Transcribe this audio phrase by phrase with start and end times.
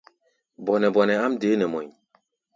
[0.65, 1.93] Bɔnɛ-bɔnɛ áʼm deé nɛ mɔʼí̧.